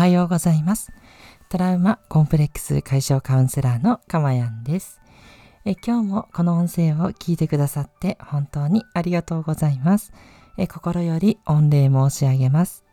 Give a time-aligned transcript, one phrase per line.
[0.00, 0.92] はようございます。
[1.50, 4.98] トラウマコンプレックス解消カウンセラーのかまやんです。
[5.66, 10.14] え今日もこの音声を聞いてくださって本当にありがとうございます。
[10.56, 12.86] え心より御礼申し上げます。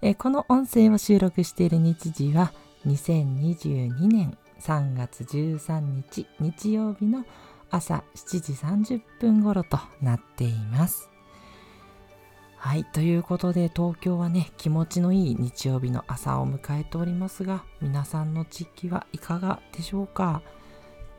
[0.00, 2.54] えこの音声を収録している日時は
[2.86, 7.26] 2022年3月13日日曜日の
[7.68, 8.52] 朝7時
[8.96, 11.09] 30分頃となっています。
[12.62, 12.84] はい。
[12.84, 20.42] ということで、東京はね、気持ちのいい日曜日の朝を迎えておりますが、皆さんの地域はいかがでしょうか？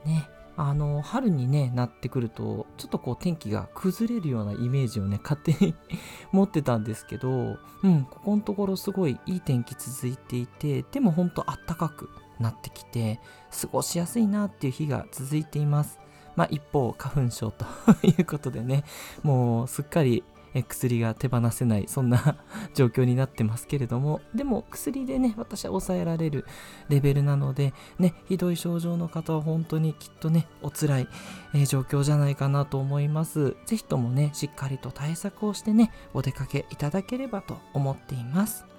[0.05, 0.29] ね。
[0.55, 5.73] あの、春にね、なってくると、ちょっとこう天気が崩れるようなイメージをね、勝手に
[6.31, 13.19] 持ってたんですけど、うん、ここのところすごいいい天気続いていて、でもほんとあったかくなってきて、
[13.59, 15.97] 過ごしやすいなっていう日が続いています。
[16.35, 17.65] まあ一方、花粉症と
[18.07, 18.83] いうことでね、
[19.23, 20.23] もうすっかり
[20.67, 22.37] 薬が手放せないそんな
[22.73, 26.45] 状況になってますけれどもでも薬でね私は抑えられる
[26.89, 31.07] レベルなのでねひどい症状の方は本当にきっとねお辛い、
[31.53, 33.55] えー、状況じゃないかなと思います。
[33.65, 38.70] 是非ともねしっかりと対策をしてねお出かけいただければと思っています。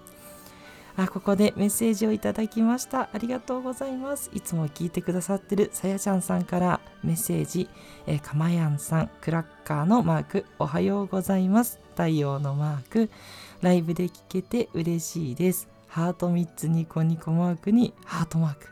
[0.96, 3.08] あ、ここでメッセージをいただきました。
[3.12, 4.30] ありがとうございます。
[4.34, 7.68] いつも聞いてくださってるさやちゃんさんからメッセージ、
[8.06, 11.80] え、かまやんさん、クラッカーのマーク、おはようございます。
[11.90, 13.10] 太陽のマーク、
[13.60, 15.68] ライブで聞けて嬉しいです。
[15.88, 18.68] ハート3つニコニコマークにハートマーク。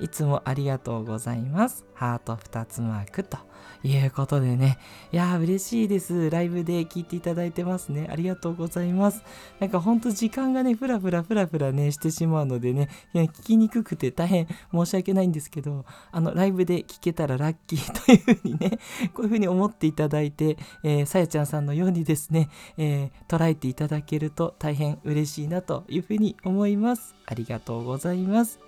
[0.00, 1.84] いつもありがとうございます。
[1.94, 3.36] ハート2つマークと
[3.82, 4.78] いうことでね。
[5.12, 6.30] いやー嬉しいです。
[6.30, 8.08] ライブで聞いていただいてますね。
[8.10, 9.22] ありがとうございます。
[9.58, 18.78] なんかほんと時間がね、ふらふらふらふらね、してしまうのでね、いや聞きにくくて大変申し訳ないんですけど、あの、ライブで聞けたらラッキーというふうにね、
[19.12, 27.14] こういうふうに思っていただいて、えー、さやちゃんさんのようにですね、えー、捉えていただけると大変嬉しいなというふうに思います。
[27.26, 28.58] ありがとうございます。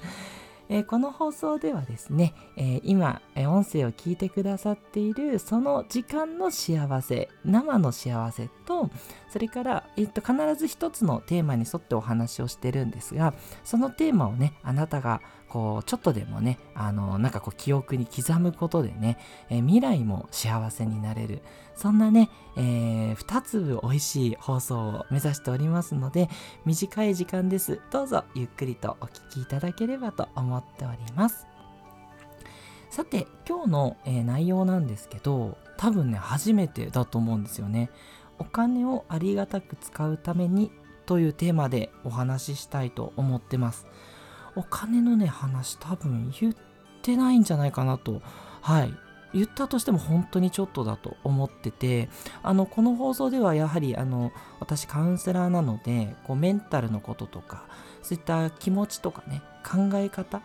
[0.69, 8.91] えー、この放送ではですね、えー、今、え音声を聞いてくださっているその時間の幸せ生の幸せと
[9.31, 15.21] それから、えー、と必ず一つのテーマに沿ってお話をしてるんですがそのテーマをねあなたが
[15.53, 19.19] こうちょっとでもねあのなんかこう記憶に刻むことでね、
[19.51, 21.43] え、未来も幸せになれる。
[21.77, 26.31] そんなね、えー、2粒美味しい放送を目指しておりますので
[26.65, 27.83] 短い時間です。
[27.91, 31.47] どうぞゆっくりとお聴きいただければと思っております。
[32.89, 37.91] さて今日の、えー、内容なんですけど多分ね初めてだと思うんですよね。
[38.39, 40.71] お金をありがたく使うために
[41.05, 43.87] というテーマでお話ししたいと思ってます。
[44.57, 46.55] お金のね話多分言っ
[47.03, 48.23] てないんじゃないかなと。
[48.61, 48.95] はい。
[49.35, 52.09] 言ったとしても本当にちょっとだと思ってて。
[52.43, 57.65] あのこの放送ではやはりあの私カウンセラーなのでこうメンタルのこととか
[58.03, 60.43] そういった気持ちとかね考え方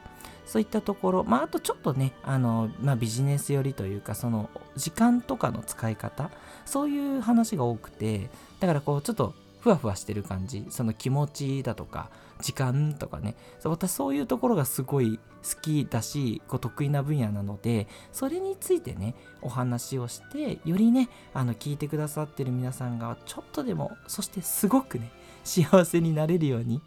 [0.48, 6.32] そういったところ、まあ、あとちょっとね、あの、まあ、ビジネス寄りというか、その、時間とかの使い方、
[6.66, 8.30] そういう話が多くて、
[8.62, 12.10] だからこう、ちょっと、ふわふわしてる感じ、その気持ちだとか、
[12.42, 13.36] 時間とかね。
[13.64, 25.12] 私そういうところがすごい好きだしこう得意な分野なのでそれについてねお話をしてよりねあの聞いてくださってる皆さんがちょっとでもそしてすごくね
[25.44, 26.82] 幸せになれるように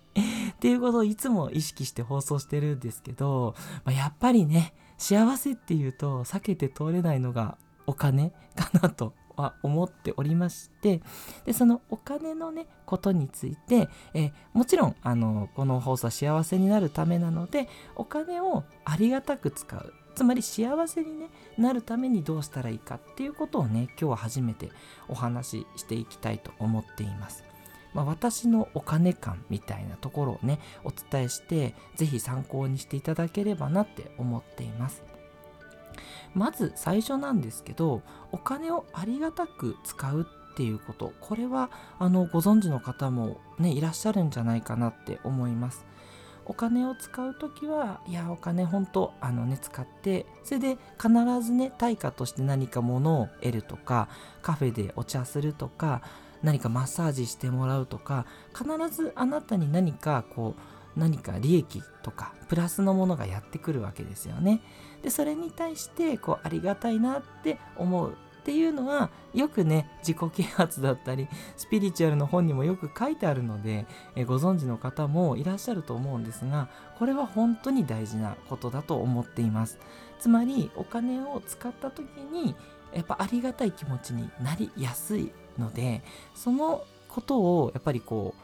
[0.51, 7.57] っていうことをいつも意識して放送してるんですけど、まあ、やっぱりね幸せっていうと避けて通れないのが
[7.87, 11.01] お金かなとは思っておりまして
[11.45, 24.71] でそのお金のねことについて、えもちろんあのこの放送は幸せになるためなのでお金をありがたく使うつまり幸せに、ね、なるためにどうしたらいいかっていうことをね今日は初めて
[25.09, 27.45] お話ししていきたいと思っています。
[27.93, 35.10] まあ、私のお金感みたいなところをねお伝えして是非参考にしていただければなって思っています。
[36.35, 38.03] まず最初なんですけど
[38.33, 41.13] お金をありがたく使うっていうこと。
[41.21, 45.87] これはあのご存知の方もねいらっしゃるんじゃないかなって思います。
[46.47, 51.09] お金を使う時はいやお金本当あのね使ってそれで必
[51.43, 54.09] ずね対価として何か物を得るとか
[54.43, 56.03] カフェでお茶するとか
[56.43, 60.61] 何かマッサージしてもらうとか必ずあなたに何かこう
[60.97, 64.61] 何か利益とかプラスのものがやってくるわけですよね。
[65.03, 79.79] でそれに対してこうありがたいなって思うっていうのはよくね自己啓発だったりスピリチュアルの本にもよく書いてあるのでえご存知の方もいらっしゃると思うんですがこれは本当に大事なことだと思っています
[80.19, 82.57] つまりお金を使った時に
[82.95, 86.03] やっぱありがたい気持ちになりやすいので
[86.35, 88.40] そのことをやっぱりこう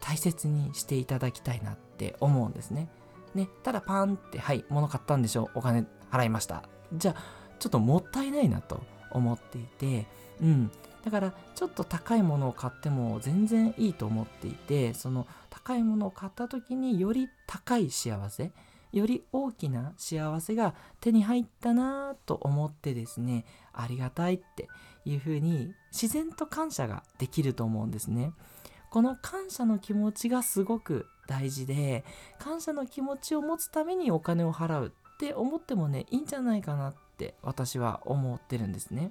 [0.00, 2.88] 大切にしていただきたいなって思うんですね。
[3.34, 6.62] ね、ただパンって、はい、物買ったんでしょう、お金払いました。
[6.92, 7.22] じゃあ、
[7.58, 10.06] ちょっともったいないなと思っていて、
[10.40, 10.70] うん。
[11.04, 18.52] だから、ちょっと高いものを買っても全然いいと思っていて、その高いものを買った時により高い幸せ、
[18.92, 24.68] より大きな幸せが手に入ったなと思ってですね、ありがたいって
[25.04, 28.32] いうふうに自然と感謝ができると思うんですね。
[28.94, 32.04] この感謝の気持ちがすごく大事で、
[32.38, 39.10] 感謝の気持ちを持つためにお金を払うって思ってもね、いいんじゃないかなって私は思ってるんですね。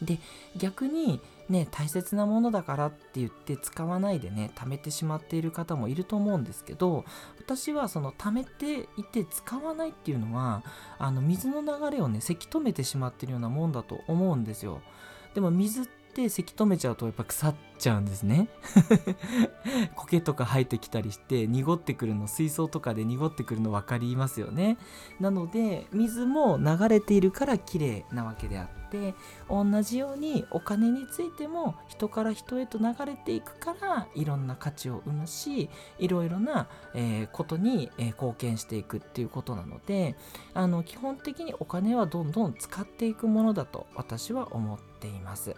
[0.00, 0.18] で
[0.56, 1.20] 逆に
[1.50, 7.04] ね大切なものだからって言って使わないでね貯めてしまっている方もいると思うんですけど
[7.38, 10.64] 私はその貯めていて使わないっていうのは
[10.98, 14.80] あの水の流れをねせき止めてしまってるようなもんだと思うんですよ
[15.34, 18.48] でも水ってせき止めちゃうとやっぱ腐っちゃうんですね
[19.96, 24.78] 苔とか生えてきたりして濁ってくるの水槽とかで濁ってくるの分かりますよね
[25.20, 29.14] なので水も流れているから綺麗なわけであって
[29.48, 40.14] 同じようにお金についても人から人へと流れていくからいろんな価値を生むしいろいろな、え、ことに、え、貢献していくっていうことなので
[40.52, 45.56] あの基本的にお金はどんどん使っていくものだと私は思っています。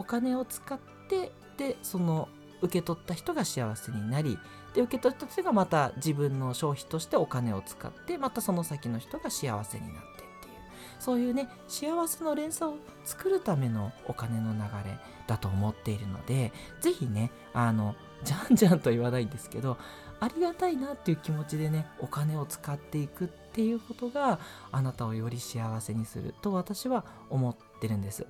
[0.00, 0.78] お金を使っ
[1.10, 2.30] てでその
[2.62, 4.38] 受け取った人が幸せになり
[4.72, 10.54] で受け取った人がまた自分の消費としてお金を使ってまたその先の人が幸せになってっていう
[10.98, 16.50] そういうね幸せの連鎖を作るためのお金の流れだと思っているので
[16.80, 17.94] 是非ねあの
[18.24, 19.76] じゃんじゃんと言わないんですけど
[20.18, 24.38] ありがたいなっていう気持ちでねお金を使っていくっていうことが
[24.72, 28.26] あなたをより幸せにすると私は思ってるんです。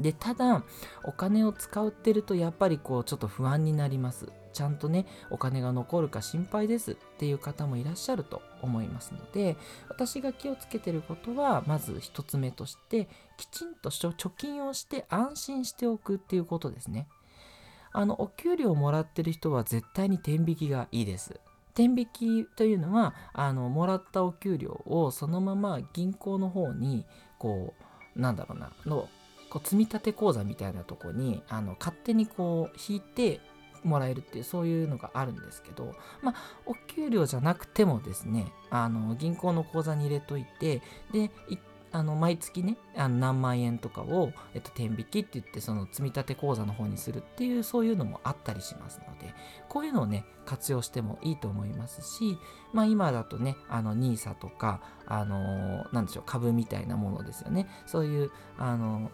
[0.00, 0.62] でただ
[1.04, 4.30] お金を使うってるとやっぱりこうちょっと不安になります。
[4.52, 6.92] ちゃんとねお金が残るか心配です。
[6.92, 9.56] っていう方もいらっしゃると思いますので
[9.88, 17.08] 私が気をつけてることはまず1つ目としてきちんと貯金をして安心しておくっていうことですね。
[17.92, 21.40] あのお給料をもらってる人は絶対に天引きがいいです。
[21.74, 27.06] 天引きというのはあのもらったお給料をそのまま銀行の方に
[27.38, 27.74] こ
[28.16, 29.08] うなんだろうなの
[29.50, 33.40] こう積立口座みたいなとこにあの勝手にこう引いて
[33.84, 36.34] もらえるっていうそういうのがあるんですけどまあ
[36.66, 41.58] お給料じゃなくてもですねあの銀行の口座に入れといてで一
[41.92, 49.34] あの毎月ねあの何万円とかを、えっと、天引きって言ってその積立口座の方にするっていうそういうのもあったりしますので
[49.68, 52.38] こういうのをね活用してもいいと思いますし
[52.72, 57.66] まあ今だとねあの NISA とかあのー、なんでしょう株みたいなものですよね。
[57.86, 59.10] そういうあの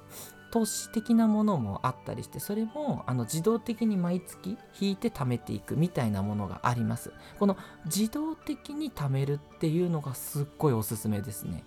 [0.55, 7.13] 投資的なものもあったりしてそれもあの自動的に毎月引いて貯めていくみたいなものがあります。
[7.41, 7.57] この
[7.87, 11.65] 自動的に貯めるっていうのがすっごいおすすめですね。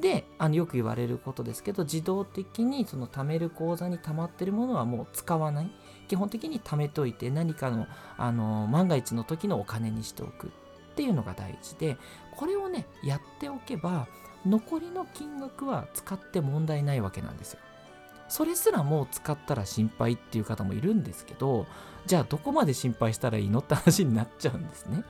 [0.00, 5.70] であのよく言われることですけど自動的にその貯める口座に溜まってるものはもう使わない。
[6.08, 10.48] 基本的に貯めといて何かのあの万が一の時のお金にしておく。
[10.48, 10.50] っ
[10.96, 11.98] ていうのが大事で
[12.36, 14.08] これをねやっておけば
[14.46, 17.60] 残りの金額は使って問題ないわけなんですよ。
[18.28, 21.66] それすらもう使ったら心配っていう方もいるんですけど
[22.06, 25.04] じゃあどこまで心配したらいいのって話になっちゃうんですね。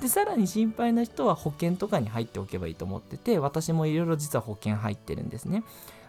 [0.00, 5.64] でさらに心配な人は保険とかに入っておけばいいと思ってて私もいろいろ実は保険入ってるんですね。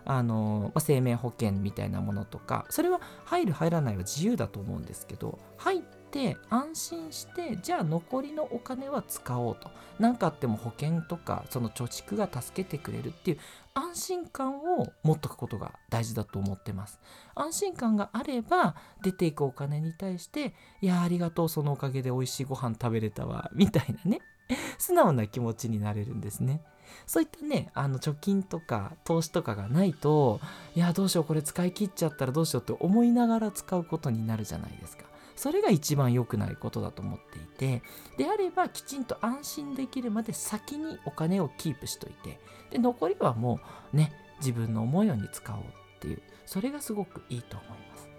[0.06, 6.05] あの、ま、生命保険みたいなものとかそれは入る入らないは自由だと思うんですけど入って
[6.50, 9.70] 安心してじゃあ残りのお金は使おうと。
[10.00, 13.40] 何かあっても保険とかその貯蓄が助けてくれるっていう
[13.74, 17.00] 安心感を持っとくことが大事だと思ってます。
[17.34, 24.22] 安心感があれば出ていくお金に対していやありがとうそのおかげで美味しいご飯食べれたわみたいなね。
[24.78, 26.62] 素直な気持ちになれるんですね。
[27.08, 30.40] そういったねあの貯金とか投資とかがないと
[30.76, 35.05] いやどうしようこれ使い切っちゃったらどうしようって思いながら使うことになるじゃないですか。
[35.36, 37.84] それが一番良くないことだと思っていて
[38.18, 42.40] であればきちんと安心できるまで先にお金をキープしといて
[42.72, 43.60] で残りはも
[43.94, 45.64] うね自分の思うように使おうっ
[46.00, 48.10] ていうそれがすごくいいと思います。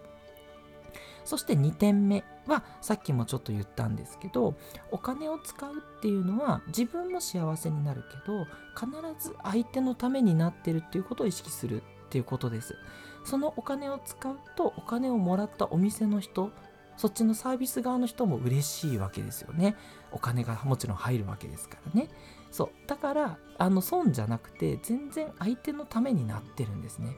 [1.25, 4.55] そして2点目はさっきもちょっと言ったんですけど
[4.93, 8.45] お金を使うっていうのは自分も幸せになるけど
[8.79, 12.77] 必ず相手のためになってるっていうことを意識するっていうことです。
[13.25, 16.53] そのお金を使うとお金をもらったお店の人
[16.97, 19.77] そっちのサービス側の人も嬉しいわけですよね。
[20.13, 22.09] お金がもちろん入るわけですからね。
[22.51, 22.71] そう。
[22.89, 27.15] だからあの損じゃなくて全然相手のためになってるんですね。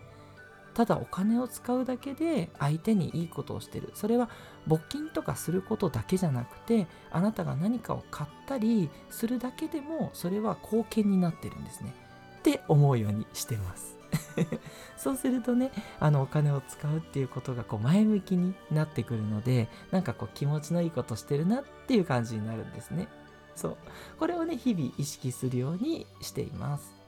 [0.74, 3.90] ただお金を使うだけで相手にいいことをしてる。
[3.94, 4.28] それは
[4.68, 11.94] 募金とかすることだけじゃなくてあなたが何かを買ったりするだけでもそれは貢献になってるんですね。
[12.38, 13.97] って思うようにしてます。
[14.96, 23.08] そうするとねあのお金を使うっていうことがこう前向きになってくるのでなんかこう気持ちのいいことしてるなっていう感じになるんですね。
[23.54, 23.76] そう。
[24.18, 26.98] これをね日々意識するようにしています。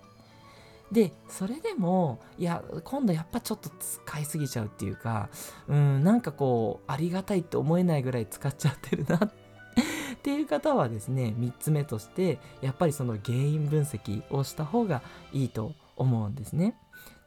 [0.93, 5.29] でそれでもいや今度やっぱちょっと使いすぎちゃうっていうか
[5.69, 9.33] うんなんかこうありがたいって思えないぐらい使っちゃってるな っ
[10.23, 16.75] ていう方はですね3つ目としてやっぱりその原因分析をした方がいいと思うんですね。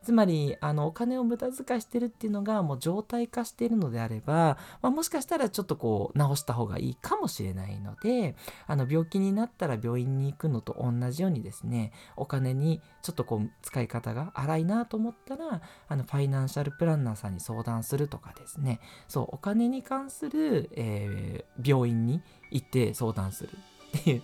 [0.03, 8.35] つまりあのお金を無駄遣いしてるっていうのがもう状態化しているのであれば、まあ、もしかしたらちょっとこう直した方がいいかもしれないので
[8.67, 18.79] あの病気になったら病院に行くのと同じようにですねお金にちょっとこう使い方が荒いなと思ったらあのファイナンシャルプランナーさんに相談するとかですね。
[19.07, 23.49] そうお金に関する、えー、病院に行って相談する
[23.97, 24.21] っていう。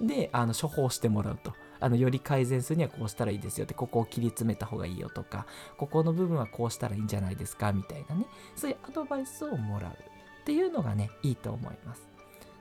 [0.00, 1.52] であの処方してもらうと。
[1.82, 5.46] あのより改善するにはこうしたらいいですよってここを切り詰めた方がいいよとか
[5.76, 12.12] ここの部分はこうしたらいいんじゃないですかみたいなねそういうアドバイスをもらうっていうのがねいいと思います。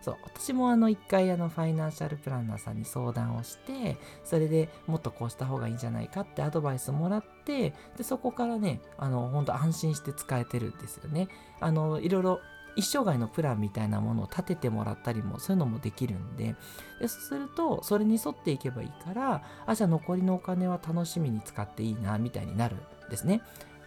[0.02, 11.28] そう私もあの一回あのファイナンシャルプランナーさんに相談をしてそれでもっとこうした方がいいんじゃないかってアドバイスをもらってでそこからねあの本当安心して使えてるんですよね。
[11.60, 12.40] あのいろいろ
[12.76, 16.56] 一生涯のプランみたいなものを立ててもらったりもそういうのもできるんで
[17.00, 23.42] でそうするとそれに沿っていけばいいからあじゃあ残りのお金は楽しみに使っていいなみたいになるんですね。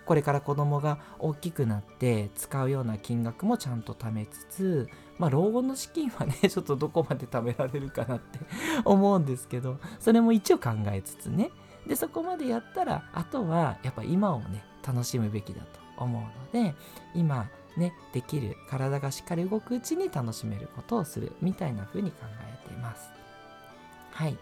[0.07, 4.89] これから子供が大きくなって使うような金額もちゃんと貯めつつ
[5.19, 8.39] まあ老後の資金はね ちょっとどこまで貯められるかなって
[8.85, 11.51] 思うんですけどそれも一応考えつつね
[11.87, 16.75] でそこまでやったらあとはやっぱ今をね楽しむべきだと思うので
[17.15, 23.09] 今ね、できる体がしっかり動くうちに楽しめることをするみたいな風に考えています。
[24.13, 24.37] はい。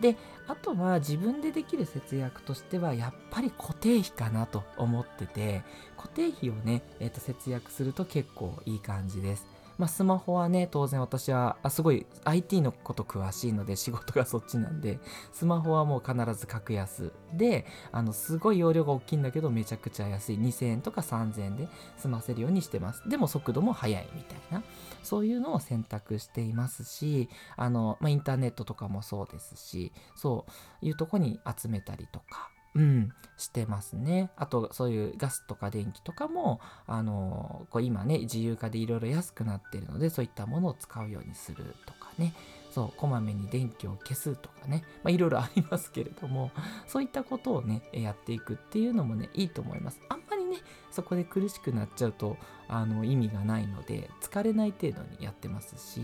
[0.00, 0.16] で、
[0.46, 5.62] あとは自分でできる節約としてはやっぱり固定費かなと思ってて
[5.96, 9.46] 固定費をね、えー、と節約すると結構いい感じです。
[9.78, 14.98] まあ、スマホはね、当然私はあすごい IT のこと詳しいので仕事がそっちなんで、
[15.32, 20.38] スマホはもう必ず格安で、あの、すごい容量が大きいんだけどめちゃくちゃ安い。
[20.38, 23.08] 2000円とか3000円で済ませるようにしてます。
[23.08, 24.64] でも速度も速いみたいな、
[25.02, 30.44] そういうのを選択していますし、あの、まあ、インターネットとかもそうですし、そ
[30.82, 34.30] ういうとこに集めたりとか、うん、してますね。
[34.36, 42.34] あと、そういうガスとか電気とかも、あのこう今ね、自由化でいろいろ安くなってるので、そういったものを使うようにするとかね。
[42.70, 44.84] そう、こまめに電気を消すとかね。
[45.02, 46.50] まあ、いろいろありますけれども、
[46.86, 50.00] そういったことをね、やっていくっていうのもね、いいと思います。
[50.08, 50.58] あんまりね、
[50.90, 52.36] そこで苦しくなっちゃうと、
[52.68, 56.02] あの、意味がないので、疲れない程度にやってますし、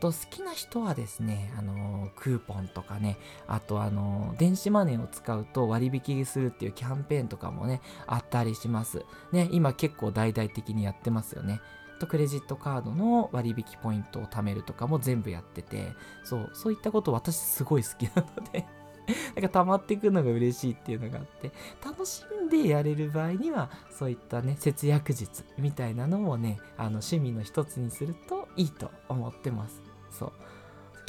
[0.00, 9.04] と好きな人はですね、あのクーポンとかね、あとあの電子マネーを使うと割引するっていうキャンペーンとかもね、あったりします。
[9.32, 11.60] ね、今結構大々的にやってますよね。
[11.98, 15.92] とクレジットカードの割引ポイントを貯めるとかも全部やってて、
[16.24, 18.64] そう、そういったこと私すごい好きなので
[19.34, 21.50] なんか溜まっていくのが嬉しいっていうのがあって、
[21.84, 29.82] 楽しんでやれる場合には、そういったね、節約術みたいなのもね、あの趣味の一つにするといいと思ってます。
[30.10, 30.32] そう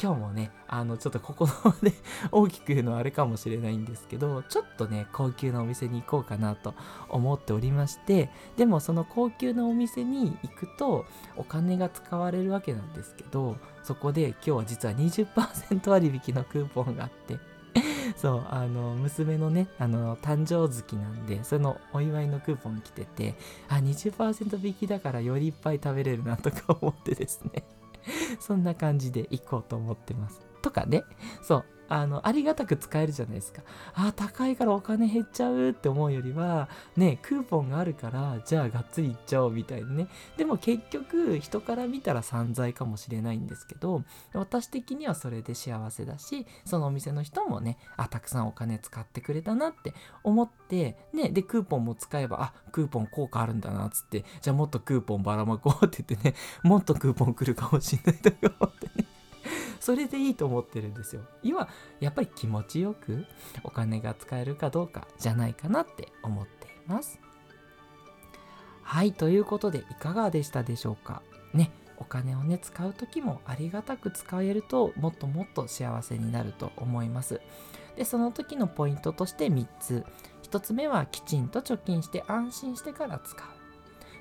[0.02, 1.92] 今日もねあのちょっとここのね
[2.32, 6.74] 大きく言うのはあれかもしれないんですけどちょっとね高級なお店に行こうかなと
[7.10, 11.04] 思っておりましてでもその高級なお店に行くと
[11.36, 17.38] お金が使われるわけなんですけどそこで今日は実は20%割引のクーポンがあって
[18.20, 23.34] そうあの娘のねあの誕生月なんでそのお祝いのクーポン来てて
[23.68, 27.64] あ20%引きだからよりいっぱい食べれるなとか思ってですね。
[28.40, 30.40] そんな感じで行こうと思ってます。
[30.62, 31.04] とかね、
[31.42, 33.62] そう、あの、ありがたく使えるじゃないですか。
[33.94, 40.06] あ、高いからお金減っちゃうって思うよりは、ね、クーポンがあるから、じゃあがっつりいっちゃおうみたいなね。
[40.36, 49.92] でも結局、人から見たら散財かもしれないんですけど、私的にはそれで幸せだし、そのお店の人もね、あ、たくさんお金使ってくれたなって
[50.22, 58.79] 思って、ね、で、クーポンも使えば、あ、クーポン効果あるんだな、つって、じゃあもっとクーポンばらまこうって言ってね、もっとクーポン来るかもしれないとか思ってね。
[59.90, 61.22] それでいいと思ってるんですよ。
[61.42, 61.68] 今、
[61.98, 63.26] やっぱり気持ちよく
[63.64, 67.18] お金が使えるかどうかじゃないかなって思っています。
[68.82, 71.22] はい、ということでいかがでしたでしょうか？
[71.54, 77.40] ね、お金をね、使う時もありがたく使えるともっともっと幸せになると思います。
[77.96, 80.06] で、その時のポイントとして3つ。
[80.44, 83.46] 1つ目はきちんと貯金して安心してから使う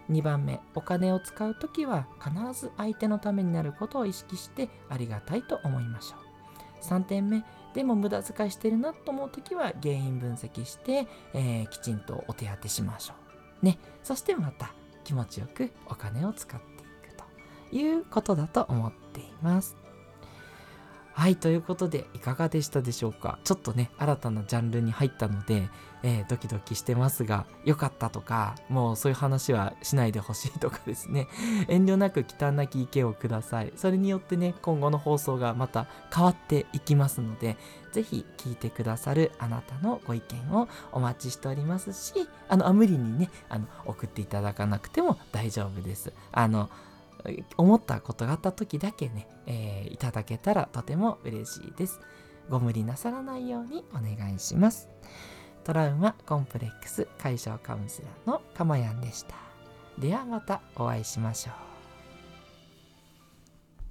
[0.09, 6.29] 2番目お金を使う時は必ず相手のためになることを意識してありがたいと思いましょう。
[6.83, 13.13] 3点目でも無駄遣いしてるなと思う時は原因分析して、えー、きちんとお手当てしましょ
[13.61, 13.65] う。
[13.65, 13.77] ね。
[14.03, 14.73] そしてまた
[15.03, 19.78] 気持ちよくお金を使っていくということだと思っています。
[21.19, 23.39] はい、ということで、いかがでしたでしょうか？
[23.43, 25.67] ちょっとね、新たなジャンルに入ったので、
[26.01, 31.27] えー、ドキドキしてますが、良かったとか、もうそういう話はしないでほしいとかですね、
[31.67, 33.73] 遠慮なく忌憚なき意見をください。
[33.75, 37.57] それによってね、今後の放送がまた変わっていきますので、
[37.91, 46.13] ぜひ聞いてくださるあなたのご意見をお待ちしておりますし、あの、無理にね、あの、送っていただかなくても大丈夫です。
[46.31, 46.69] あの、
[47.57, 51.99] 思ったことがあった時だけね、えー、いただけたらとても嬉しいです。
[52.49, 54.89] ご無理なさらないようにお願いします。
[55.63, 59.35] トラウマコンプレックス解消カウンセラーのかまやんでした。
[59.99, 61.68] ではまたお会いしましょう。